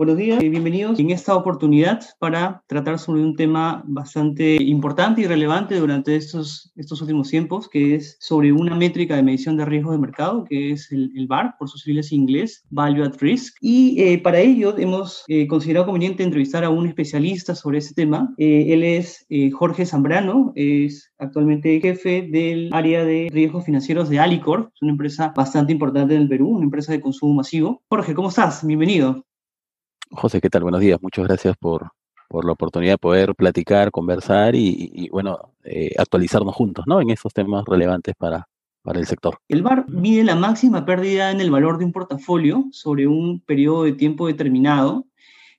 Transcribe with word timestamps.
Buenos 0.00 0.16
días 0.16 0.42
y 0.42 0.48
bienvenidos 0.48 0.98
en 0.98 1.10
esta 1.10 1.36
oportunidad 1.36 2.00
para 2.18 2.64
tratar 2.66 2.98
sobre 2.98 3.20
un 3.20 3.36
tema 3.36 3.84
bastante 3.86 4.56
importante 4.62 5.20
y 5.20 5.26
relevante 5.26 5.74
durante 5.74 6.16
estos, 6.16 6.72
estos 6.74 7.02
últimos 7.02 7.28
tiempos, 7.28 7.68
que 7.68 7.96
es 7.96 8.16
sobre 8.18 8.50
una 8.50 8.74
métrica 8.74 9.14
de 9.14 9.22
medición 9.22 9.58
de 9.58 9.66
riesgo 9.66 9.92
de 9.92 9.98
mercado, 9.98 10.44
que 10.44 10.72
es 10.72 10.90
el, 10.90 11.12
el 11.14 11.26
VAR, 11.26 11.54
por 11.58 11.68
sus 11.68 11.82
siglas 11.82 12.10
en 12.12 12.20
inglés, 12.20 12.64
Value 12.70 13.04
at 13.04 13.20
Risk. 13.20 13.58
Y 13.60 14.00
eh, 14.00 14.16
para 14.16 14.40
ello 14.40 14.74
hemos 14.78 15.22
eh, 15.28 15.46
considerado 15.46 15.84
conveniente 15.84 16.22
entrevistar 16.22 16.64
a 16.64 16.70
un 16.70 16.86
especialista 16.86 17.54
sobre 17.54 17.76
ese 17.76 17.92
tema. 17.92 18.32
Eh, 18.38 18.68
él 18.72 18.82
es 18.82 19.26
Jorge 19.52 19.84
Zambrano, 19.84 20.54
es 20.54 21.12
actualmente 21.18 21.78
jefe 21.78 22.22
del 22.22 22.70
área 22.72 23.04
de 23.04 23.28
riesgos 23.30 23.66
financieros 23.66 24.08
de 24.08 24.18
Alicor, 24.18 24.72
es 24.74 24.80
una 24.80 24.92
empresa 24.92 25.34
bastante 25.36 25.72
importante 25.72 26.14
en 26.14 26.22
el 26.22 26.28
Perú, 26.30 26.48
una 26.48 26.64
empresa 26.64 26.90
de 26.90 27.02
consumo 27.02 27.34
masivo. 27.34 27.82
Jorge, 27.90 28.14
¿cómo 28.14 28.30
estás? 28.30 28.66
Bienvenido. 28.66 29.26
José, 30.12 30.40
¿qué 30.40 30.50
tal? 30.50 30.62
Buenos 30.62 30.80
días. 30.80 31.00
Muchas 31.00 31.26
gracias 31.26 31.56
por, 31.56 31.92
por 32.28 32.44
la 32.44 32.52
oportunidad 32.52 32.94
de 32.94 32.98
poder 32.98 33.34
platicar, 33.36 33.92
conversar 33.92 34.54
y, 34.56 35.08
bueno, 35.10 35.52
eh, 35.62 35.94
actualizarnos 35.98 36.54
juntos, 36.54 36.84
¿no? 36.86 37.00
En 37.00 37.10
esos 37.10 37.32
temas 37.32 37.64
relevantes 37.64 38.16
para, 38.16 38.48
para 38.82 38.98
el 38.98 39.06
sector. 39.06 39.38
El 39.48 39.62
VAR 39.62 39.88
mide 39.88 40.24
la 40.24 40.34
máxima 40.34 40.84
pérdida 40.84 41.30
en 41.30 41.40
el 41.40 41.50
valor 41.50 41.78
de 41.78 41.84
un 41.84 41.92
portafolio 41.92 42.64
sobre 42.72 43.06
un 43.06 43.40
periodo 43.40 43.84
de 43.84 43.92
tiempo 43.92 44.26
determinado 44.26 45.06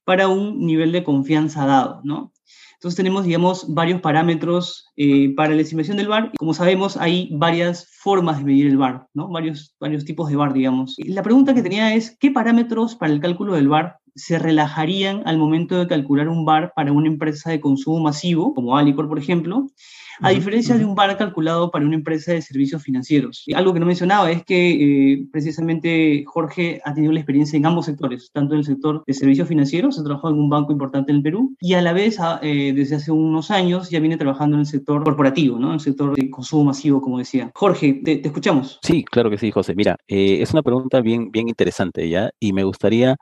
para 0.04 0.28
un 0.28 0.66
nivel 0.66 0.92
de 0.92 1.04
confianza 1.04 1.66
dado, 1.66 2.02
¿no? 2.04 2.34
Entonces 2.74 2.98
tenemos, 2.98 3.26
digamos, 3.26 3.72
varios 3.72 4.02
parámetros 4.02 4.92
eh, 4.98 5.36
para 5.36 5.54
la 5.54 5.62
estimación 5.62 5.98
del 5.98 6.08
VAR. 6.08 6.32
Como 6.40 6.56
sabemos, 6.56 6.98
hay 6.98 7.30
varias 7.32 7.88
formas 7.92 8.40
de 8.40 8.44
medir 8.44 8.66
el 8.66 8.78
VAR, 8.78 9.08
¿no? 9.14 9.30
Varios, 9.30 9.76
varios 9.80 10.04
tipos 10.04 10.30
de 10.30 10.36
VAR, 10.36 10.52
digamos. 10.52 10.96
La 10.98 11.22
pregunta 11.22 11.54
que 11.54 11.62
tenía 11.62 11.94
es, 11.94 12.18
¿qué 12.20 12.32
parámetros 12.32 12.96
para 12.96 13.14
el 13.14 13.20
cálculo 13.20 13.54
del 13.54 13.70
VAR 13.70 14.01
se 14.16 14.40
relajarían 14.40 15.24
al 15.26 15.38
momento 15.38 15.78
de 15.78 15.88
calcular 15.88 16.28
un 16.28 16.46
VAR 16.46 16.74
para 16.76 16.92
una 16.92 17.08
empresa 17.08 17.50
de 17.50 17.62
consumo 17.62 18.00
masivo, 18.00 18.54
como 18.54 18.78
Alicor, 18.78 19.08
por 19.08 19.20
ejemplo, 19.20 19.68
a 20.20 20.30
diferencia 20.30 20.78
de 20.78 20.86
un 20.86 20.96
VAR 20.96 21.18
calculado 21.18 21.72
para 21.72 21.86
una 21.86 21.96
empresa 21.96 22.34
de 22.34 22.42
servicios 22.42 22.84
financieros. 22.84 23.46
Algo 23.56 23.74
que 23.74 23.80
no 23.80 23.86
mencionaba 23.86 24.32
es 24.32 24.44
que 24.44 25.14
eh, 25.14 25.26
precisamente 25.32 26.24
Jorge 26.26 26.82
ha 26.84 26.94
tenido 26.94 27.14
la 27.14 27.20
experiencia 27.20 27.58
en 27.58 27.66
ambos 27.66 27.86
sectores, 27.86 28.32
tanto 28.32 28.54
en 28.54 28.60
el 28.60 28.66
sector 28.66 29.04
de 29.06 29.14
servicios 29.14 29.48
financieros, 29.48 30.00
ha 30.00 30.04
trabajado 30.04 30.34
en 30.34 30.40
un 30.40 30.50
banco 30.50 30.72
importante 30.72 31.12
en 31.12 31.18
el 31.18 31.24
Perú, 31.24 31.56
y 31.60 31.74
a 31.74 31.82
la 31.82 31.94
vez, 31.94 32.20
ah, 32.20 32.40
eh, 32.42 32.74
desde 32.76 32.96
hace 32.96 33.12
unos 33.12 33.52
años, 33.52 33.90
ya 33.90 34.00
viene 34.00 34.18
trabajando 34.18 34.56
en 34.56 34.62
el 34.62 34.66
sector 34.68 35.04
corporativo, 35.04 35.60
¿no? 35.60 35.68
en 35.68 35.74
el 35.76 35.80
sector 35.80 36.16
de 36.16 36.30
consumo 36.30 36.66
masivo, 36.66 37.02
como 37.02 37.18
decía. 37.18 37.52
Jorge, 37.56 38.02
te, 38.04 38.22
escuchamos. 38.26 38.80
Sí, 38.82 39.04
claro 39.04 39.30
que 39.30 39.38
sí, 39.38 39.52
José. 39.52 39.76
Mira, 39.76 39.98
eh, 40.08 40.40
es 40.42 40.52
una 40.54 40.64
pregunta 40.64 41.02
bien, 41.02 41.32
bien 41.32 41.48
interesante 41.50 42.08
ya, 42.10 42.32
y 42.40 42.54
me 42.54 42.64
gustaría 42.64 43.16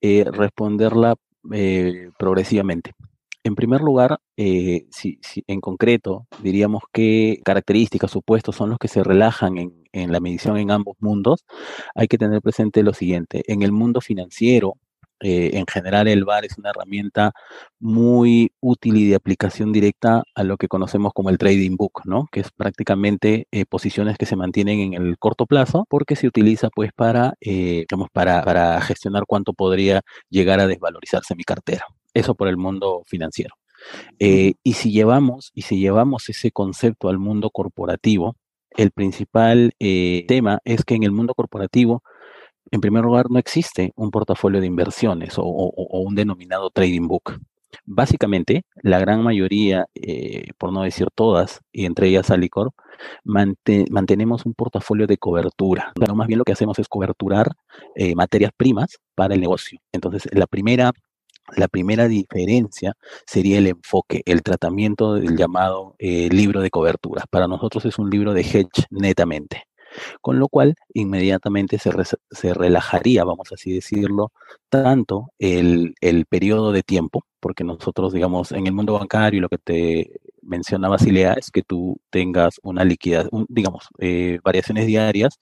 responderla 0.00 1.14
progresivamente. 2.18 2.92
En 3.44 3.56
primer 3.56 3.80
lugar, 3.80 4.20
eh, 4.36 4.86
si, 4.90 5.18
en 5.48 5.60
concreto 5.60 6.26
diríamos 6.42 6.84
qué 6.92 7.40
características, 7.44 8.10
supuestos 8.10 8.54
son 8.54 8.70
los 8.70 8.78
que 8.78 8.86
se 8.88 9.02
relajan 9.02 9.58
en, 9.58 10.12
la 10.12 10.20
medición 10.20 10.56
en 10.58 10.70
ambos 10.70 10.96
mundos, 11.00 11.44
hay 11.94 12.06
que 12.08 12.18
tener 12.18 12.40
presente 12.40 12.82
lo 12.82 12.94
siguiente. 12.94 13.42
En 13.48 13.62
el 13.62 13.72
mundo 13.72 14.00
financiero, 14.00 14.74
eh, 15.20 15.50
en 15.54 15.66
general 15.66 16.08
el 16.08 16.24
VAR 16.24 16.44
es 16.44 16.56
una 16.58 16.70
herramienta 16.70 17.32
muy 17.80 18.52
útil 18.60 18.96
y 18.96 19.08
de 19.08 19.16
aplicación 19.16 19.72
directa 19.72 20.22
a 20.34 20.44
lo 20.44 20.56
que 20.56 20.68
conocemos 20.68 21.12
como 21.12 21.30
el 21.30 21.38
trading 21.38 21.76
book, 21.76 22.02
¿no? 22.04 22.28
Que 22.32 22.40
es 22.40 22.50
prácticamente 22.52 23.48
eh, 23.50 23.64
posiciones 23.66 24.18
que 24.18 24.26
se 24.26 24.36
mantienen 24.36 24.94
en 24.94 24.94
el 24.94 25.18
corto 25.18 25.46
plazo 25.46 25.86
porque 25.88 26.16
se 26.16 26.28
utiliza 26.28 26.70
pues 26.70 26.92
para, 26.94 27.34
digamos, 27.40 28.08
para 28.12 28.80
gestionar 28.82 29.24
cuánto 29.26 29.52
podría 29.52 30.02
llegar 30.30 30.60
a 30.60 30.66
desvalorizarse 30.68 31.34
mi 31.36 31.44
cartera. 31.44 31.84
Eso 32.14 32.34
por 32.34 32.48
el 32.48 32.56
mundo 32.56 33.02
financiero. 33.06 33.54
Eh, 34.18 34.54
y 34.62 34.74
si 34.74 34.92
llevamos, 34.92 35.50
y 35.54 35.62
si 35.62 35.78
llevamos 35.78 36.28
ese 36.28 36.50
concepto 36.50 37.08
al 37.08 37.18
mundo 37.18 37.50
corporativo, 37.50 38.36
el 38.70 38.90
principal 38.90 39.72
eh, 39.80 40.24
tema 40.28 40.60
es 40.64 40.84
que 40.84 40.94
en 40.94 41.02
el 41.02 41.12
mundo 41.12 41.34
corporativo, 41.34 42.02
en 42.70 42.80
primer 42.80 43.04
lugar, 43.04 43.30
no 43.30 43.38
existe 43.38 43.92
un 43.96 44.10
portafolio 44.10 44.60
de 44.60 44.66
inversiones 44.66 45.34
o, 45.36 45.42
un 45.44 46.14
denominado 46.14 46.70
trading 46.70 47.06
book. 47.08 47.38
Básicamente, 47.84 48.64
la 48.82 48.98
gran 48.98 49.22
mayoría, 49.22 49.86
eh, 49.94 50.48
por 50.58 50.72
no 50.72 50.82
decir 50.82 51.08
todas, 51.14 51.60
y 51.72 51.86
entre 51.86 52.08
ellas 52.08 52.30
Alicor, 52.30 52.72
mantenemos 53.24 54.46
un 54.46 54.54
portafolio 54.54 55.06
de 55.06 55.18
cobertura. 55.18 55.92
Pero 55.98 56.14
más 56.14 56.28
bien 56.28 56.38
lo 56.38 56.44
que 56.44 56.52
hacemos 56.52 56.78
es 56.78 56.88
coberturar 56.88 57.52
materias 58.14 58.52
primas 58.56 58.98
para 59.14 59.34
el 59.34 59.40
negocio. 59.40 59.80
Entonces, 59.92 60.28
la 60.32 60.46
primera 60.46 60.92
la 61.56 61.68
primera 61.68 62.08
diferencia 62.08 62.94
sería 63.26 63.58
el 63.58 63.66
enfoque, 63.66 64.22
el 64.26 64.42
tratamiento 64.42 65.14
del 65.14 65.36
llamado 65.36 65.94
eh, 65.98 66.28
libro 66.30 66.60
de 66.60 66.70
coberturas. 66.70 67.24
Para 67.30 67.48
nosotros 67.48 67.84
es 67.84 67.98
un 67.98 68.10
libro 68.10 68.32
de 68.32 68.42
hedge 68.42 68.86
netamente, 68.90 69.64
con 70.20 70.38
lo 70.38 70.48
cual 70.48 70.74
inmediatamente 70.94 71.78
se, 71.78 72.54
relajaría, 72.54 73.24
vamos 73.24 73.52
así 73.52 73.72
decirlo, 73.72 74.32
tanto 74.68 75.30
el, 75.38 75.94
periodo 76.28 76.72
de 76.72 76.82
tiempo, 76.82 77.24
porque 77.40 77.64
nosotros, 77.64 78.12
digamos, 78.12 78.52
en 78.52 78.66
el 78.66 78.72
mundo 78.72 78.94
bancario, 78.94 79.40
lo 79.40 79.48
que 79.48 79.58
te 79.58 80.20
mencionaba 80.42 80.98
Silea 80.98 81.34
es 81.34 81.50
que 81.50 81.62
tú 81.62 82.00
tengas 82.10 82.60
una 82.62 82.84
liquidez, 82.84 83.28
digamos, 83.48 83.88
eh, 83.98 84.38
variaciones 84.42 84.86
diarias 84.86 85.38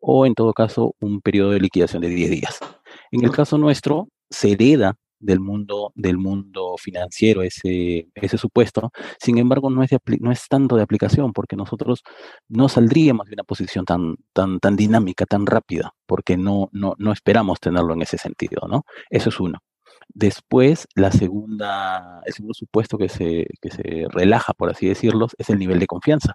o 0.00 0.26
en 0.26 0.34
todo 0.34 0.52
caso 0.52 0.94
un 1.00 1.20
periodo 1.20 1.50
de 1.52 1.60
liquidación 1.60 2.02
de 2.02 2.08
10 2.08 2.30
días. 2.30 2.58
En 3.10 3.24
el 3.24 3.30
caso 3.30 3.58
nuestro, 3.58 4.08
se 4.30 4.52
hereda 4.52 4.96
del 5.22 5.40
mundo, 5.40 5.92
del 5.94 6.18
mundo 6.18 6.76
financiero, 6.78 7.42
ese, 7.42 8.08
ese 8.14 8.38
supuesto. 8.38 8.90
Sin 9.18 9.38
embargo, 9.38 9.70
no 9.70 9.82
es, 9.82 9.90
no 10.20 10.32
es 10.32 10.48
tanto 10.48 10.76
de 10.76 10.82
aplicación, 10.82 11.32
porque 11.32 11.56
nosotros 11.56 12.02
no 12.48 12.68
saldríamos 12.68 13.28
de 13.28 13.34
una 13.34 13.44
posición 13.44 13.84
tan, 13.84 14.16
tan, 14.32 14.58
tan 14.60 14.76
dinámica, 14.76 15.24
tan 15.24 15.46
rápida, 15.46 15.94
porque 16.06 16.36
no, 16.36 16.68
no, 16.72 16.94
no 16.98 17.12
esperamos 17.12 17.60
tenerlo 17.60 17.94
en 17.94 18.02
ese 18.02 18.18
sentido, 18.18 18.66
¿no? 18.68 18.84
Eso 19.08 19.30
es 19.30 19.40
uno. 19.40 19.60
Después, 20.08 20.86
la 20.94 21.12
segunda, 21.12 22.20
el 22.26 22.32
segundo 22.32 22.54
supuesto 22.54 22.98
que 22.98 23.08
se, 23.08 23.46
que 23.60 23.70
se 23.70 24.06
relaja, 24.10 24.52
por 24.52 24.70
así 24.70 24.86
decirlo, 24.86 25.28
es 25.38 25.48
el 25.48 25.58
nivel 25.58 25.78
de 25.78 25.86
confianza. 25.86 26.34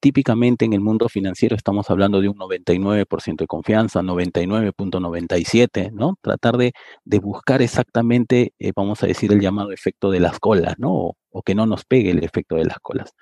Típicamente 0.00 0.64
en 0.64 0.72
el 0.72 0.80
mundo 0.80 1.10
financiero 1.10 1.54
estamos 1.54 1.90
hablando 1.90 2.22
de 2.22 2.28
un 2.30 2.38
99% 2.38 3.36
de 3.36 3.46
confianza, 3.46 4.00
99.97, 4.00 5.92
¿no? 5.92 6.16
Tratar 6.22 6.56
de, 6.56 6.72
buscar 7.20 7.60
exactamente, 7.60 8.54
eh, 8.58 8.72
vamos 8.74 9.02
a 9.02 9.06
decir, 9.06 9.30
el 9.30 9.40
llamado 9.40 9.72
efecto 9.72 10.10
de 10.10 10.20
las 10.20 10.38
colas, 10.38 10.76
¿no? 10.78 11.16
O, 11.30 11.42
que 11.42 11.54
no 11.54 11.66
nos 11.66 11.84
pegue 11.84 12.10
el 12.12 12.24
efecto 12.24 12.56
de 12.56 12.64
las 12.64 12.78
colas. 12.80 13.12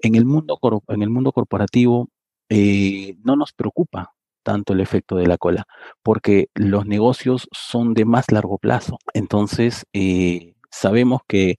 En 0.00 0.16
el 0.16 0.26
mundo, 0.26 0.58
en 0.88 1.02
el 1.02 1.08
mundo 1.08 1.32
corporativo 1.32 2.10
eh, 2.50 3.16
no 3.24 3.36
nos 3.36 3.52
preocupa 3.54 4.14
tanto 4.42 4.74
el 4.74 4.80
efecto 4.80 5.16
de 5.16 5.26
la 5.26 5.38
cola, 5.38 5.66
porque 6.02 6.48
los 6.54 6.86
negocios 6.86 7.48
son 7.52 7.94
de 7.94 8.04
más 8.04 8.30
largo 8.32 8.58
plazo. 8.58 8.98
Entonces, 9.14 9.86
eh, 9.94 10.54
sabemos 10.70 11.22
que, 11.26 11.56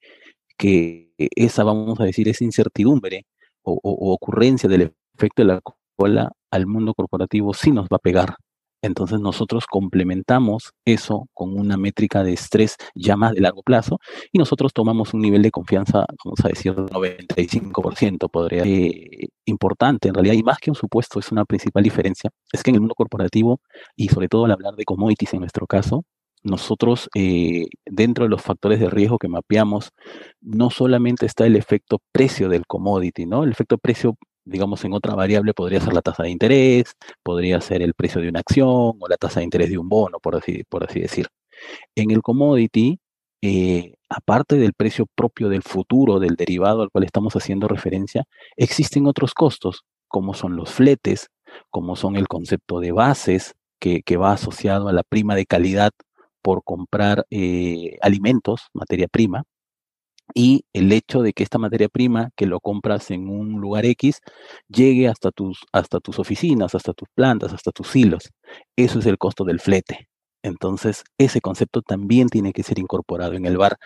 que 0.57 1.11
esa, 1.17 1.63
vamos 1.63 1.99
a 1.99 2.03
decir, 2.03 2.29
esa 2.29 2.43
incertidumbre 2.43 3.25
o, 3.71 4.13
ocurrencia 4.13 4.69
del 4.69 4.93
efecto 5.15 5.41
de 5.41 5.47
la 5.47 5.61
cola 5.95 6.31
al 6.51 6.67
mundo 6.67 6.93
corporativo 6.93 7.53
sí 7.53 7.71
nos 7.71 7.85
va 7.85 7.97
a 7.97 7.99
pegar. 7.99 8.35
Entonces 8.81 9.19
nosotros 9.19 9.65
complementamos 9.65 10.71
eso 10.85 11.27
con 11.33 11.59
una 11.59 11.75
métrica 11.75 12.23
de 12.23 12.31
estrés 12.33 12.77
ya 12.95 13.17
más 13.17 13.33
de 13.33 13.41
largo 13.41 13.61
plazo 13.61 13.99
y 14.31 14.39
nosotros 14.39 14.71
tomamos 14.73 15.13
un 15.13 15.21
nivel 15.21 15.41
de 15.41 15.51
confianza, 15.51 16.05
vamos 16.23 16.39
a 16.45 16.47
decir, 16.47 16.73
95%, 16.73 18.29
podría 18.29 18.63
eh, 18.63 19.27
importante 19.45 20.07
en 20.07 20.13
realidad, 20.13 20.35
y 20.35 20.43
más 20.43 20.59
que 20.59 20.71
un 20.71 20.75
supuesto, 20.75 21.19
es 21.19 21.29
una 21.31 21.43
principal 21.43 21.83
diferencia, 21.83 22.29
es 22.53 22.63
que 22.63 22.69
en 22.69 22.75
el 22.75 22.81
mundo 22.81 22.95
corporativo 22.95 23.59
y 23.97 24.07
sobre 24.07 24.29
todo 24.29 24.45
al 24.45 24.51
hablar 24.51 24.75
de 24.75 24.85
commodities 24.85 25.33
en 25.33 25.41
nuestro 25.41 25.67
caso, 25.67 26.05
nosotros 26.43 27.09
eh, 27.15 27.65
dentro 27.85 28.25
de 28.25 28.29
los 28.29 28.41
factores 28.41 28.79
de 28.79 28.89
riesgo 28.89 29.17
que 29.17 29.27
mapeamos, 29.27 29.91
no 30.41 30.69
solamente 30.69 31.25
está 31.25 31.45
el 31.45 31.55
efecto 31.55 31.99
precio 32.11 32.49
del 32.49 32.65
commodity, 32.65 33.25
¿no? 33.25 33.43
El 33.43 33.51
efecto 33.51 33.77
precio, 33.77 34.17
digamos, 34.45 34.83
en 34.85 34.93
otra 34.93 35.15
variable 35.15 35.53
podría 35.53 35.81
ser 35.81 35.93
la 35.93 36.01
tasa 36.01 36.23
de 36.23 36.29
interés, 36.31 36.93
podría 37.23 37.61
ser 37.61 37.81
el 37.81 37.93
precio 37.93 38.21
de 38.21 38.29
una 38.29 38.39
acción 38.39 38.67
o 38.67 39.07
la 39.09 39.17
tasa 39.17 39.39
de 39.39 39.45
interés 39.45 39.69
de 39.69 39.77
un 39.77 39.89
bono, 39.89 40.19
por 40.19 40.35
así, 40.35 40.63
por 40.69 40.83
así 40.83 40.99
decir. 41.01 41.27
En 41.95 42.11
el 42.11 42.21
commodity, 42.21 42.99
eh, 43.41 43.95
aparte 44.09 44.57
del 44.57 44.73
precio 44.73 45.05
propio 45.15 45.49
del 45.49 45.63
futuro, 45.63 46.19
del 46.19 46.35
derivado 46.35 46.81
al 46.81 46.89
cual 46.89 47.03
estamos 47.05 47.35
haciendo 47.35 47.67
referencia, 47.67 48.23
existen 48.57 49.07
otros 49.07 49.33
costos, 49.33 49.83
como 50.07 50.33
son 50.33 50.55
los 50.55 50.71
fletes, 50.71 51.27
como 51.69 51.95
son 51.95 52.15
el 52.15 52.27
concepto 52.27 52.79
de 52.79 52.91
bases, 52.91 53.55
que, 53.79 54.01
que 54.03 54.17
va 54.17 54.33
asociado 54.33 54.89
a 54.89 54.93
la 54.93 55.03
prima 55.03 55.35
de 55.35 55.45
calidad 55.45 55.91
por 56.49 56.63
comprar 56.63 57.27
eh, 57.29 57.99
alimentos, 58.01 58.69
materia 58.73 59.07
prima, 59.07 59.43
y 60.33 60.65
el 60.73 60.91
hecho 60.91 61.21
de 61.21 61.31
que 61.33 61.43
esta 61.43 61.59
materia 61.59 61.89
prima 61.89 62.31
que 62.35 62.47
lo 62.47 62.59
compras 62.59 63.11
en 63.11 63.29
un 63.29 63.61
lugar 63.61 63.85
X 63.85 64.21
llegue 64.67 65.07
hasta 65.07 65.29
tus, 65.29 65.59
hasta 65.71 65.99
tus 65.99 66.17
oficinas, 66.17 66.73
hasta 66.73 66.93
tus 66.93 67.07
plantas, 67.13 67.53
hasta 67.53 67.71
tus 67.71 67.95
hilos. 67.95 68.31
Eso 68.75 68.97
es 68.97 69.05
el 69.05 69.19
costo 69.19 69.43
del 69.43 69.59
flete. 69.59 70.09
Entonces, 70.41 71.03
ese 71.19 71.39
concepto 71.39 71.83
también 71.83 72.29
tiene 72.29 72.51
que 72.51 72.63
ser 72.63 72.79
incorporado 72.79 73.33
en 73.33 73.45
el 73.45 73.57
VAR, 73.57 73.77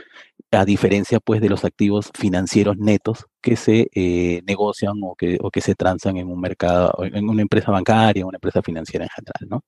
a 0.51 0.63
diferencia 0.63 1.19
pues 1.19 1.41
de 1.41 1.49
los 1.49 1.65
activos 1.65 2.11
financieros 2.17 2.77
netos 2.77 3.25
que 3.41 3.57
se 3.57 3.89
eh, 3.93 4.41
negocian 4.47 4.93
o 5.03 5.15
que, 5.15 5.37
o 5.41 5.51
que 5.51 5.59
se 5.59 5.75
transan 5.75 6.15
en 6.15 6.29
un 6.29 6.39
mercado, 6.39 6.93
en 7.03 7.27
una 7.27 7.41
empresa 7.41 7.71
bancaria, 7.71 8.25
una 8.25 8.37
empresa 8.37 8.61
financiera 8.61 9.03
en 9.03 9.09
general, 9.09 9.49
¿no? 9.49 9.61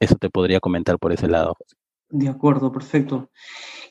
Eso 0.00 0.16
te 0.16 0.30
podría 0.30 0.60
comentar 0.60 0.98
por 0.98 1.12
ese 1.12 1.28
lado, 1.28 1.54
José. 1.58 1.79
De 2.10 2.28
acuerdo, 2.28 2.72
perfecto. 2.72 3.30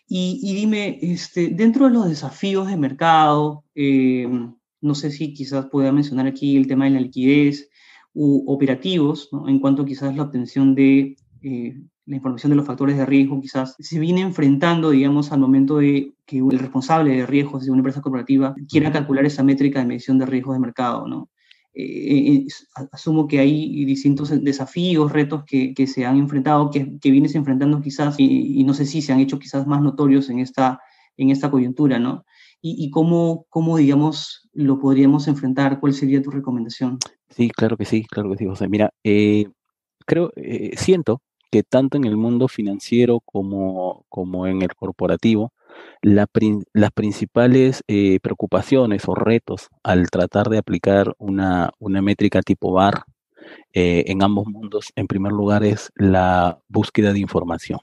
Y, 0.07 0.55
dime, 0.55 0.97
este, 1.01 1.49
dentro 1.49 1.85
de 1.85 1.91
los 1.91 2.09
desafíos 2.09 2.67
de 2.67 2.77
mercado, 2.77 3.63
eh, 3.75 4.27
no 4.81 4.95
sé 4.95 5.11
si 5.11 5.33
quizás 5.33 5.67
pueda 5.67 5.91
mencionar 5.91 6.27
aquí 6.27 6.57
el 6.57 6.67
tema 6.67 6.85
de 6.85 6.91
la 6.91 7.01
liquidez 7.01 7.69
u 8.13 8.51
operativos, 8.51 9.29
¿no? 9.31 9.47
en 9.47 9.59
cuanto 9.59 9.85
quizás 9.85 10.15
la 10.15 10.23
obtención 10.23 10.73
de 10.73 11.15
eh, 11.43 11.79
la 12.05 12.15
información 12.15 12.49
de 12.49 12.55
los 12.55 12.65
factores 12.65 12.97
de 12.97 13.05
riesgo, 13.05 13.39
quizás 13.39 13.75
se 13.77 13.99
viene 13.99 14.21
enfrentando, 14.21 14.89
digamos, 14.89 15.31
al 15.31 15.39
momento 15.39 15.77
de 15.77 16.15
que 16.25 16.39
el 16.39 16.57
responsable 16.57 17.15
de 17.15 17.25
riesgos 17.27 17.65
de 17.65 17.71
una 17.71 17.79
empresa 17.79 18.01
corporativa 18.01 18.55
quiera 18.67 18.91
calcular 18.91 19.25
esa 19.27 19.43
métrica 19.43 19.79
de 19.79 19.85
medición 19.85 20.17
de 20.17 20.25
riesgos 20.25 20.55
de 20.55 20.59
mercado, 20.59 21.07
¿no? 21.07 21.29
Eh, 21.73 22.47
asumo 22.91 23.27
que 23.27 23.39
hay 23.39 23.85
distintos 23.85 24.29
desafíos, 24.43 25.11
retos 25.11 25.43
que, 25.45 25.73
que 25.73 25.87
se 25.87 26.05
han 26.05 26.17
enfrentado, 26.17 26.71
que, 26.71 26.97
que, 26.99 27.11
vienes 27.11 27.35
enfrentando 27.35 27.81
quizás, 27.81 28.15
y, 28.17 28.63
no 28.63 28.73
sé 28.73 28.85
si 28.85 29.01
se 29.01 29.13
han 29.13 29.19
hecho 29.19 29.39
quizás 29.39 29.67
más 29.67 29.81
notorios 29.81 30.29
en 30.29 30.39
esta, 30.39 30.79
en 31.15 31.29
esta 31.29 31.51
coyuntura, 31.51 31.99
¿no? 31.99 32.25
Y, 32.61 32.83
y, 32.83 32.89
cómo, 32.89 33.45
cómo, 33.49 33.77
digamos, 33.77 34.49
lo 34.53 34.79
podríamos 34.79 35.27
enfrentar, 35.27 35.79
¿cuál 35.79 35.93
sería 35.93 36.21
tu 36.21 36.31
recomendación? 36.31 36.97
Sí, 37.29 37.49
claro 37.49 37.77
que 37.77 37.85
sí, 37.85 38.03
claro 38.05 38.31
que 38.31 38.37
sí, 38.37 38.45
José. 38.45 38.67
Mira, 38.67 38.91
eh, 39.03 39.45
creo, 40.05 40.31
eh, 40.35 40.71
siento 40.75 41.21
que 41.51 41.63
tanto 41.63 41.97
en 41.97 42.05
el 42.05 42.17
mundo 42.17 42.47
financiero 42.47 43.21
como, 43.21 44.05
como 44.09 44.47
en 44.47 44.61
el 44.61 44.75
corporativo, 44.75 45.53
las 46.01 46.27
principales 46.93 47.83
eh, 47.87 48.19
preocupaciones 48.21 49.03
o 49.07 49.15
retos 49.15 49.69
al 49.83 50.09
tratar 50.09 50.49
de 50.49 50.57
aplicar 50.57 51.13
una, 51.17 51.71
métrica 51.79 52.41
tipo 52.41 52.71
VAR 52.71 53.03
eh, 53.73 54.05
en 54.07 54.23
ambos 54.23 54.47
mundos, 54.47 54.91
en 54.95 55.07
primer 55.07 55.31
lugar, 55.31 55.63
es 55.63 55.91
la 55.95 56.59
búsqueda 56.67 57.13
de 57.13 57.19
información. 57.19 57.79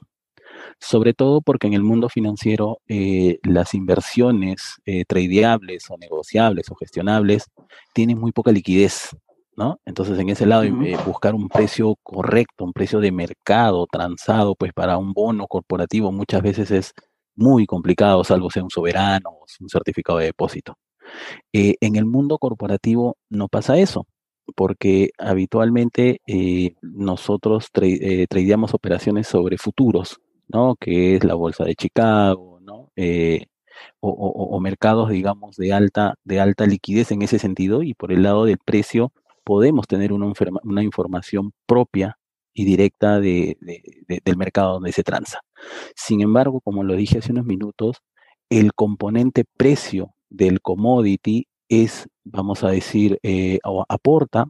Sobre 0.79 1.13
todo 1.13 1.41
porque 1.41 1.67
en 1.67 1.73
el 1.73 1.83
mundo 1.83 2.09
financiero 2.09 2.79
eh, 2.87 3.39
las 3.43 3.73
inversiones 3.73 4.81
tradeables 5.07 5.89
o 5.89 5.97
negociables 5.97 6.69
o 6.69 6.75
gestionables 6.75 7.45
tienen 7.93 8.19
muy 8.19 8.31
poca 8.31 8.51
liquidez. 8.51 9.11
¿no? 9.57 9.81
Entonces, 9.85 10.17
en 10.19 10.29
ese 10.29 10.45
lado, 10.45 10.63
eh, 10.63 10.97
buscar 11.05 11.33
un 11.33 11.49
precio 11.49 11.95
correcto, 12.03 12.63
un 12.63 12.73
precio 12.73 12.99
de 12.99 13.11
mercado 13.11 13.87
transado, 13.91 14.55
pues 14.55 14.71
para 14.71 14.97
un 14.97 15.13
bono 15.13 15.47
corporativo 15.47 16.11
muchas 16.11 16.43
veces 16.43 16.69
es 16.69 16.93
muy 17.37 17.65
complicado, 17.65 18.23
salvo 18.23 18.49
sea 18.49 18.63
un 18.63 18.69
soberano 18.69 19.29
o 19.29 19.45
un 19.61 19.69
certificado 19.69 20.19
de 20.19 20.25
depósito. 20.25 20.75
Eh, 21.53 21.75
en 21.81 21.95
el 21.95 22.05
mundo 22.05 22.37
corporativo 22.37 23.17
no 23.29 23.47
pasa 23.47 23.77
eso, 23.77 24.07
porque 24.55 25.11
habitualmente 25.17 26.21
eh, 26.27 26.75
nosotros 26.81 27.69
tradeamos 27.71 28.73
operaciones 28.73 29.27
sobre 29.27 29.57
futuros, 29.57 30.19
¿no? 30.49 30.75
Que 30.79 31.15
es 31.15 31.23
la 31.23 31.35
bolsa 31.35 31.63
de 31.63 31.75
Chicago, 31.75 32.59
¿no? 32.61 32.91
o, 33.99 34.09
o, 34.09 34.59
mercados, 34.59 35.09
digamos, 35.09 35.55
de 35.55 35.73
alta, 35.73 36.15
de 36.23 36.39
alta 36.39 36.65
liquidez 36.65 37.11
en 37.11 37.21
ese 37.21 37.39
sentido, 37.39 37.83
y 37.83 37.93
por 37.93 38.11
el 38.11 38.23
lado 38.23 38.45
del 38.45 38.57
precio, 38.57 39.11
podemos 39.43 39.87
tener 39.87 40.11
una, 40.11 40.31
una 40.63 40.83
información 40.83 41.53
propia 41.65 42.17
y 42.57 42.65
directa 42.65 43.19
de, 43.19 43.55
del 44.25 44.35
mercado 44.35 44.73
donde 44.73 44.91
se 44.91 45.03
transa. 45.03 45.41
Sin 45.95 46.21
embargo, 46.21 46.59
como 46.59 46.83
lo 46.83 46.95
dije 46.95 47.19
hace 47.19 47.31
unos 47.31 47.45
minutos, 47.45 47.97
el 48.49 48.73
componente 48.73 49.45
precio 49.45 50.15
del 50.31 50.59
commodity 50.59 51.47
es, 51.69 52.07
vamos 52.23 52.63
a 52.63 52.69
decir, 52.69 53.19
eh, 53.21 53.59
aporta 53.87 54.45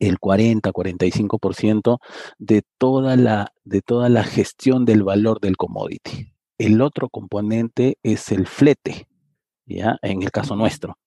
el 0.00 0.18
40-45% 0.18 1.98
de 2.38 2.62
toda 2.78 3.14
la 3.14 3.52
de 3.62 3.80
toda 3.80 4.08
la 4.08 4.24
gestión 4.24 4.84
del 4.84 5.04
valor 5.04 5.40
del 5.40 5.56
commodity. 5.56 6.32
El 6.58 6.80
otro 6.82 7.08
componente 7.08 7.96
es 8.02 8.32
el 8.32 8.48
flete, 8.48 9.06
¿ya? 9.66 9.98
En 10.02 10.24
el 10.24 10.32
caso 10.32 10.56
nuestro 10.56 10.98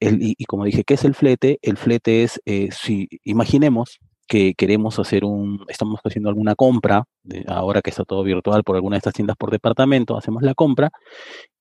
y, 0.00 0.44
como 0.44 0.64
dije, 0.64 0.84
¿qué 0.84 0.94
es 0.94 1.04
el 1.04 1.14
flete? 1.14 1.58
El 1.62 1.76
flete 1.76 2.22
es, 2.22 2.40
eh, 2.44 2.68
si 2.72 3.08
imaginemos 3.24 3.98
que 4.26 4.54
queremos 4.54 4.98
hacer 4.98 5.24
un, 5.24 5.64
estamos 5.68 6.00
haciendo 6.04 6.28
alguna 6.28 6.54
compra, 6.54 7.04
ahora 7.48 7.82
que 7.82 7.90
está 7.90 8.04
todo 8.04 8.22
virtual 8.22 8.64
por 8.64 8.76
alguna 8.76 8.96
de 8.96 8.98
estas 8.98 9.14
tiendas 9.14 9.36
por 9.36 9.50
departamento, 9.50 10.16
hacemos 10.16 10.42
la 10.42 10.54
compra 10.54 10.90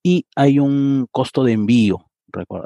y 0.04 0.26
hay 0.36 0.60
un 0.60 1.08
costo 1.12 1.44
de 1.44 1.54
envío, 1.54 2.10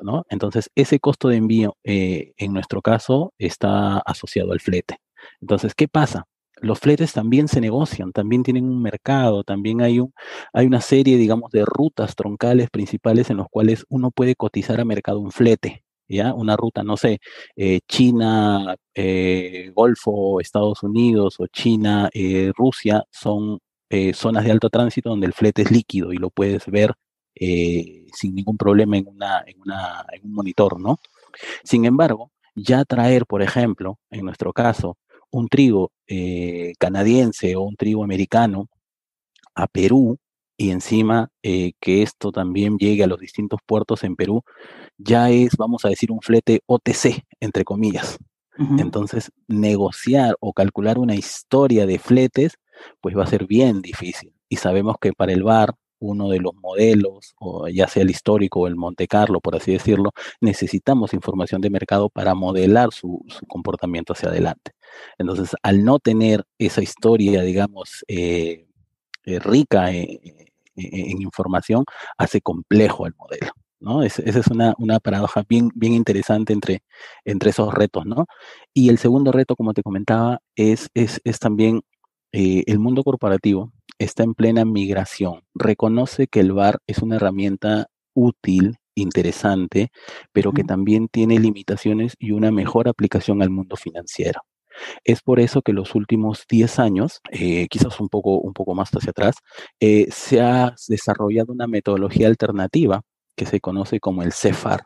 ¿no? 0.01 0.25
Entonces, 0.29 0.69
ese 0.75 0.99
costo 0.99 1.27
de 1.29 1.37
envío, 1.37 1.77
eh, 1.83 2.33
en 2.37 2.53
nuestro 2.53 2.81
caso, 2.81 3.33
está 3.37 3.99
asociado 3.99 4.51
al 4.51 4.59
flete. 4.59 4.97
Entonces, 5.41 5.75
¿qué 5.75 5.87
pasa? 5.87 6.25
los 6.61 6.79
fletes 6.79 7.13
también 7.13 7.47
se 7.47 7.61
negocian, 7.61 8.11
también 8.11 8.43
tienen 8.43 8.65
un 8.65 8.81
mercado, 8.81 9.43
también 9.43 9.81
hay, 9.81 9.99
un, 9.99 10.13
hay 10.53 10.65
una 10.65 10.81
serie, 10.81 11.17
digamos, 11.17 11.51
de 11.51 11.65
rutas 11.65 12.15
troncales 12.15 12.69
principales 12.69 13.29
en 13.29 13.37
los 13.37 13.47
cuales 13.49 13.85
uno 13.89 14.11
puede 14.11 14.35
cotizar 14.35 14.79
a 14.79 14.85
mercado 14.85 15.19
un 15.19 15.31
flete, 15.31 15.83
¿ya? 16.09 16.33
Una 16.33 16.57
ruta, 16.57 16.83
no 16.83 16.97
sé, 16.97 17.19
eh, 17.55 17.79
China, 17.87 18.75
eh, 18.93 19.71
Golfo, 19.73 20.41
Estados 20.41 20.83
Unidos 20.83 21.35
o 21.39 21.47
China, 21.47 22.09
eh, 22.13 22.51
Rusia, 22.55 23.03
son 23.11 23.59
zonas 24.13 24.45
de 24.45 24.51
alto 24.51 24.69
tránsito 24.69 25.09
donde 25.09 25.25
el 25.25 25.33
flete 25.33 25.63
es 25.63 25.71
líquido 25.71 26.13
y 26.13 26.17
lo 26.17 26.29
puedes 26.29 26.67
ver 26.67 26.93
sin 27.33 28.35
ningún 28.35 28.55
problema 28.55 28.97
en, 28.97 29.07
una, 29.07 29.43
en, 29.47 29.59
una, 29.61 30.05
en 30.11 30.25
un 30.25 30.33
monitor, 30.33 30.79
¿no? 30.79 30.99
Sin 31.63 31.85
embargo, 31.85 32.31
ya 32.53 32.85
traer, 32.85 33.25
por 33.25 33.41
ejemplo, 33.41 33.97
en 34.11 34.25
nuestro 34.25 34.53
caso, 34.53 34.97
un 35.31 35.47
trigo 35.47 35.91
canadiense 36.77 37.55
o 37.55 37.63
un 37.63 37.75
trigo 37.75 38.03
americano 38.03 38.67
a 39.55 39.65
Perú 39.65 40.19
y 40.59 40.71
encima 40.71 41.31
eh, 41.41 41.71
que 41.79 42.03
esto 42.03 42.33
también 42.33 42.77
llegue 42.77 43.05
a 43.05 43.07
los 43.07 43.17
distintos 43.17 43.61
puertos 43.65 44.03
en 44.03 44.17
Perú, 44.17 44.43
ya 44.97 45.29
es, 45.29 45.55
vamos 45.57 45.85
a 45.85 45.89
decir, 45.89 46.11
un 46.11 46.19
flete 46.19 46.61
OTC, 46.65 47.23
entre 47.39 47.63
comillas. 47.63 48.19
Entonces, 48.77 49.31
negociar 49.47 50.35
o 50.41 50.51
calcular 50.51 50.99
una 50.99 51.15
historia 51.15 51.85
de 51.85 51.97
fletes, 51.97 52.55
pues 52.99 53.17
va 53.17 53.23
a 53.23 53.27
ser 53.27 53.47
bien 53.47 53.81
difícil. 53.81 54.33
Y 54.49 54.57
sabemos 54.57 54.97
que 54.99 55.13
para 55.13 55.31
el 55.31 55.43
bar 55.43 55.75
uno 55.99 56.27
de 56.27 56.39
los 56.39 56.53
modelos, 56.55 57.35
o 57.39 57.69
ya 57.69 57.87
sea 57.87 58.03
el 58.03 58.09
histórico 58.09 58.59
o 58.59 58.67
el 58.67 58.75
Monte 58.75 59.07
Carlo, 59.07 59.39
por 59.39 59.55
así 59.55 59.71
decirlo, 59.71 60.11
necesitamos 60.41 61.13
información 61.13 61.61
de 61.61 61.69
mercado 61.69 62.09
para 62.09 62.35
modelar 62.35 62.91
su, 62.91 63.25
comportamiento 63.47 64.11
hacia 64.11 64.27
adelante. 64.27 64.73
Entonces, 65.17 65.55
al 65.63 65.85
no 65.85 65.99
tener 65.99 66.43
esa 66.57 66.81
historia, 66.81 67.43
digamos, 67.43 68.03
eh, 68.09 68.65
eh, 69.23 69.39
rica 69.39 69.91
en 69.91 70.48
información, 70.79 71.85
hace 72.17 72.41
complejo 72.41 73.05
el 73.07 73.13
modelo. 73.17 73.51
¿no? 73.81 74.03
esa 74.03 74.21
es 74.21 74.47
una, 74.47 74.75
paradoja 74.99 75.43
bien, 75.47 75.71
bien 75.73 75.93
interesante 75.93 76.53
entre, 76.53 76.83
entre 77.23 77.51
esos 77.51 77.73
retos, 77.73 78.05
¿no? 78.05 78.25
Y 78.73 78.89
el 78.89 78.97
segundo 78.97 79.31
reto, 79.31 79.55
como 79.55 79.73
te 79.73 79.83
comentaba, 79.83 80.39
es, 80.55 80.89
es, 80.93 81.21
es 81.23 81.39
también 81.39 81.81
eh, 82.31 82.63
el 82.67 82.79
mundo 82.79 83.03
corporativo 83.03 83.71
está 83.97 84.23
en 84.23 84.33
plena 84.33 84.65
migración. 84.65 85.41
Reconoce 85.53 86.27
que 86.27 86.39
el 86.41 86.53
VAR 86.53 86.79
es 86.87 86.99
una 86.99 87.17
herramienta 87.17 87.87
útil, 88.13 88.77
interesante, 88.95 89.91
pero 90.31 90.51
que 90.51 90.63
también 90.63 91.07
tiene 91.07 91.39
limitaciones 91.39 92.15
y 92.19 92.31
una 92.31 92.51
mejor 92.51 92.87
aplicación 92.87 93.41
al 93.41 93.49
mundo 93.49 93.75
financiero. 93.75 94.41
Es 95.03 95.21
por 95.21 95.39
eso 95.39 95.61
que 95.61 95.73
los 95.73 95.95
últimos 95.95 96.45
10 96.49 96.79
años, 96.79 97.21
eh, 97.31 97.67
quizás 97.69 97.99
un 97.99 98.09
poco, 98.09 98.39
un 98.39 98.53
poco 98.53 98.75
más 98.75 98.89
hacia 98.91 99.11
atrás, 99.11 99.35
eh, 99.79 100.07
se 100.11 100.41
ha 100.41 100.75
desarrollado 100.87 101.53
una 101.53 101.67
metodología 101.67 102.27
alternativa 102.27 103.01
que 103.35 103.45
se 103.45 103.59
conoce 103.59 103.99
como 103.99 104.23
el 104.23 104.33
CEFAR 104.33 104.83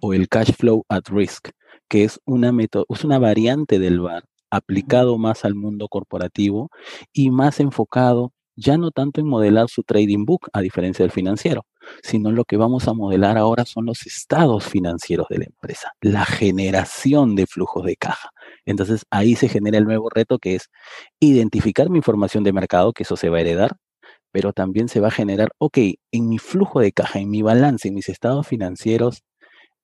o 0.00 0.14
el 0.14 0.28
Cash 0.28 0.52
Flow 0.52 0.84
at 0.88 1.08
Risk, 1.08 1.50
que 1.88 2.04
es 2.04 2.20
una, 2.24 2.52
es 2.88 3.04
una 3.04 3.18
variante 3.18 3.78
del 3.78 4.00
VAR 4.00 4.24
aplicado 4.50 5.18
más 5.18 5.44
al 5.44 5.54
mundo 5.54 5.88
corporativo 5.88 6.70
y 7.12 7.30
más 7.30 7.60
enfocado 7.60 8.32
ya 8.58 8.76
no 8.76 8.90
tanto 8.90 9.20
en 9.20 9.28
modelar 9.28 9.68
su 9.68 9.84
trading 9.84 10.24
book, 10.24 10.48
a 10.52 10.60
diferencia 10.60 11.04
del 11.04 11.12
financiero, 11.12 11.64
sino 12.02 12.32
lo 12.32 12.44
que 12.44 12.56
vamos 12.56 12.88
a 12.88 12.94
modelar 12.94 13.38
ahora 13.38 13.64
son 13.64 13.86
los 13.86 14.06
estados 14.06 14.64
financieros 14.64 15.26
de 15.28 15.38
la 15.38 15.44
empresa, 15.44 15.92
la 16.00 16.24
generación 16.24 17.34
de 17.34 17.46
flujos 17.46 17.84
de 17.84 17.96
caja. 17.96 18.30
Entonces 18.66 19.04
ahí 19.10 19.36
se 19.36 19.48
genera 19.48 19.78
el 19.78 19.84
nuevo 19.84 20.10
reto 20.10 20.38
que 20.38 20.56
es 20.56 20.70
identificar 21.20 21.90
mi 21.90 21.98
información 21.98 22.44
de 22.44 22.52
mercado, 22.52 22.92
que 22.92 23.02
eso 23.02 23.16
se 23.16 23.28
va 23.28 23.38
a 23.38 23.40
heredar, 23.40 23.76
pero 24.32 24.52
también 24.52 24.88
se 24.88 25.00
va 25.00 25.08
a 25.08 25.12
generar, 25.12 25.50
ok, 25.58 25.78
en 26.12 26.28
mi 26.28 26.38
flujo 26.38 26.80
de 26.80 26.92
caja, 26.92 27.18
en 27.18 27.30
mi 27.30 27.42
balance, 27.42 27.88
en 27.88 27.94
mis 27.94 28.08
estados 28.08 28.46
financieros, 28.46 29.22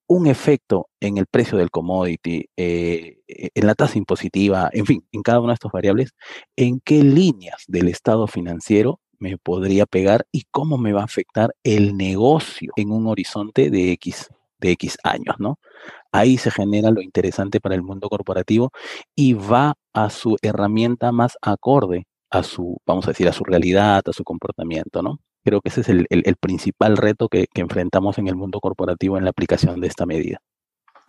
un 0.07 0.27
efecto 0.27 0.89
en 1.01 1.17
el 1.19 1.27
precio 1.27 1.57
del 1.59 1.71
commodity, 1.71 2.47
eh, 2.57 3.19
en 3.27 3.67
la 3.67 3.75
tasa 3.75 3.99
impositiva, 3.99 4.69
en 4.73 4.87
fin, 4.87 5.07
en 5.13 5.23
cada 5.23 5.41
una 5.41 5.53
de 5.53 5.55
estas 5.55 5.73
variables, 5.73 6.11
en 6.57 6.81
qué 6.85 7.03
líneas 7.03 7.65
del 7.69 7.89
estado 7.89 8.27
financiero 8.27 9.01
me 9.25 9.39
podría 9.39 9.87
pegar 9.87 10.27
y 10.31 10.43
cómo 10.51 10.77
me 10.77 10.93
va 10.93 11.01
a 11.01 11.05
afectar 11.05 11.55
el 11.65 11.97
negocio 11.97 12.73
en 12.77 12.91
un 12.91 13.07
horizonte 13.07 13.71
de 13.71 13.93
X, 13.93 14.29
de 14.61 14.73
X 14.73 14.99
años, 15.03 15.37
¿no? 15.39 15.59
Ahí 16.13 16.37
se 16.37 16.51
genera 16.51 16.91
lo 16.91 17.01
interesante 17.01 17.59
para 17.59 17.75
el 17.75 17.83
mundo 17.83 18.09
corporativo 18.09 18.71
y 19.17 19.33
va 19.33 19.75
a 19.95 20.11
su 20.11 20.37
herramienta 20.43 21.11
más 21.11 21.39
acorde 21.41 22.07
a 22.31 22.43
su, 22.43 22.77
vamos 22.87 23.07
a 23.07 23.13
decir, 23.13 23.27
a 23.29 23.33
su 23.33 23.45
realidad, 23.45 24.03
a 24.07 24.13
su 24.13 24.25
comportamiento, 24.25 25.03
¿no? 25.03 25.21
Creo 25.43 25.61
que 25.61 25.71
ese 25.71 25.81
es 25.81 25.89
el, 25.89 26.37
principal 26.41 26.97
reto 26.97 27.29
que, 27.29 27.47
enfrentamos 27.55 28.19
en 28.19 28.29
el 28.29 28.37
mundo 28.37 28.61
corporativo 28.61 29.17
en 29.17 29.25
la 29.25 29.31
aplicación 29.31 29.81
de 29.81 29.89
esta 29.89 30.07
medida. 30.07 30.39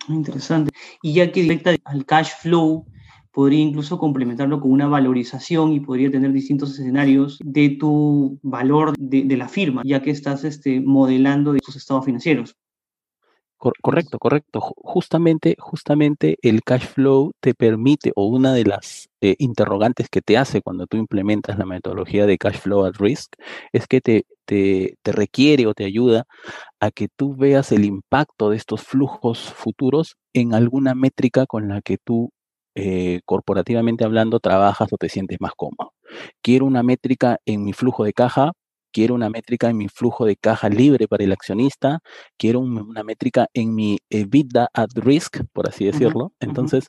Interesante. 0.08 0.72
Y 1.02 1.14
ya 1.14 1.32
que 1.32 1.42
directa 1.42 1.74
al 1.84 2.04
cash 2.04 2.30
flow, 2.40 2.86
podría 3.36 3.60
incluso 3.60 3.98
complementarlo 3.98 4.62
con 4.62 4.72
una 4.72 4.88
valorización 4.88 5.74
y 5.74 5.80
podría 5.80 6.10
tener 6.10 6.32
distintos 6.32 6.70
escenarios 6.70 7.38
de 7.44 7.68
tu 7.68 8.38
valor 8.42 8.94
de, 8.96 9.36
la 9.36 9.46
firma, 9.46 9.82
ya 9.84 10.00
que 10.00 10.10
estás 10.10 10.42
este, 10.44 10.80
modelando 10.80 11.54
tus 11.56 11.76
estados 11.76 12.06
financieros 12.06 12.56
correcto, 13.80 14.18
correcto. 14.18 14.60
Justamente, 14.60 15.56
justamente 15.58 16.36
el 16.42 16.62
cash 16.62 16.86
flow 16.86 17.32
te 17.40 17.54
permite, 17.54 18.12
o 18.14 18.26
una 18.26 18.52
de 18.52 18.64
las 18.64 19.08
eh, 19.20 19.34
interrogantes 19.38 20.08
que 20.08 20.22
te 20.22 20.36
hace 20.36 20.62
cuando 20.62 20.86
tú 20.86 20.96
implementas 20.96 21.58
la 21.58 21.66
metodología 21.66 22.26
de 22.26 22.38
cash 22.38 22.58
flow 22.58 22.84
at 22.84 22.96
risk, 22.98 23.34
es 23.72 23.86
que 23.86 24.00
te, 24.00 24.26
te, 24.44 24.96
requiere 25.04 25.66
o 25.66 25.74
te 25.74 25.84
ayuda 25.84 26.26
a 26.80 26.90
que 26.90 27.08
tú 27.14 27.34
veas 27.34 27.72
el 27.72 27.84
impacto 27.84 28.50
de 28.50 28.56
estos 28.56 28.82
flujos 28.82 29.52
futuros 29.52 30.16
en 30.32 30.54
alguna 30.54 30.94
métrica 30.94 31.46
con 31.46 31.68
la 31.68 31.80
que 31.82 31.98
tú 31.98 32.30
eh, 32.76 33.20
corporativamente 33.24 34.04
hablando 34.04 34.38
trabajas 34.40 34.88
o 34.92 34.96
te 34.96 35.08
sientes 35.08 35.38
más 35.40 35.52
cómodo. 35.56 35.92
Quiero 36.42 36.66
una 36.66 36.82
métrica 36.84 37.38
en 37.44 37.64
mi 37.64 37.72
flujo 37.72 38.04
de 38.04 38.12
caja 38.12 38.52
quiero 38.96 39.14
una 39.14 39.28
métrica 39.28 39.68
en 39.68 39.76
mi 39.76 39.88
flujo 39.88 40.24
de 40.24 40.36
caja 40.36 40.70
libre 40.70 41.06
para 41.06 41.22
el 41.22 41.30
accionista, 41.30 41.98
quiero 42.38 42.60
una 42.60 43.02
métrica 43.02 43.46
en 43.52 43.74
mi 43.74 43.98
EBITDA 44.08 44.70
at 44.72 44.88
risk, 44.94 45.42
por 45.52 45.68
así 45.68 45.84
decirlo. 45.84 46.32
Entonces, 46.40 46.86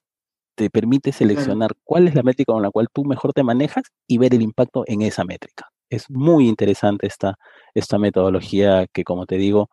te 0.56 0.70
permite 0.70 1.12
seleccionar 1.12 1.74
cuál 1.84 2.08
es 2.08 2.16
la 2.16 2.24
métrica 2.24 2.54
con 2.54 2.62
la 2.62 2.72
cual 2.72 2.88
tú 2.94 3.04
mejor 3.04 3.34
te 3.34 3.44
manejas 3.44 3.84
y 4.08 4.20
ver 4.20 4.34
el 4.34 4.42
impacto 4.42 4.86
en 4.88 5.02
esa 5.02 5.26
métrica. 5.26 5.68
Es 5.90 6.10
muy 6.10 6.48
interesante 6.48 7.08
esta, 7.08 7.36
esta 7.74 7.98
metodología 8.00 8.88
que, 8.94 9.04
como 9.04 9.26
te 9.26 9.36
digo, 9.36 9.70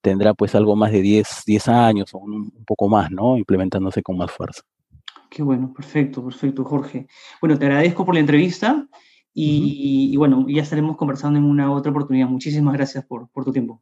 tendrá 0.00 0.34
pues 0.34 0.54
algo 0.54 0.76
más 0.76 0.92
de 0.92 1.02
10, 1.02 1.42
10 1.46 1.66
años 1.66 2.14
o 2.14 2.18
un, 2.18 2.52
un 2.56 2.64
poco 2.64 2.88
más, 2.88 3.10
¿no? 3.10 3.36
Implementándose 3.36 4.02
con 4.04 4.16
más 4.18 4.30
fuerza. 4.30 4.62
Qué 5.34 5.42
bueno, 5.42 5.72
perfecto, 5.72 6.22
perfecto, 6.22 6.62
Jorge. 6.62 7.06
Bueno, 7.40 7.58
te 7.58 7.64
agradezco 7.64 8.04
por 8.04 8.14
la 8.14 8.20
entrevista. 8.20 8.86
Y, 9.32 10.14
bueno, 10.18 10.44
ya 10.46 10.60
estaremos 10.60 10.98
conversando 10.98 11.38
en 11.38 11.46
una 11.46 11.72
otra 11.72 11.90
oportunidad. 11.90 12.28
Muchísimas 12.28 12.74
gracias 12.74 13.06
por, 13.06 13.30
por 13.30 13.42
tu 13.42 13.50
tiempo. 13.50 13.80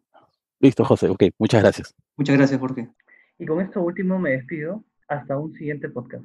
Listo, 0.61 0.85
José. 0.85 1.09
Ok, 1.09 1.25
muchas 1.39 1.61
gracias. 1.61 1.93
Muchas 2.17 2.37
gracias, 2.37 2.61
Jorge. 2.61 2.91
Y 3.37 3.47
con 3.47 3.61
esto 3.61 3.83
último 3.83 4.17
me 4.17 4.31
despido. 4.31 4.85
Hasta 5.09 5.37
un 5.39 5.53
siguiente 5.55 5.89
podcast. 5.89 6.25